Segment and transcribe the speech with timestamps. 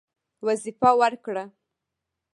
[0.47, 1.43] وظیفه ورکړه.